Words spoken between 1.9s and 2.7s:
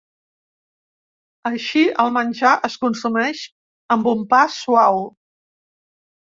el menjar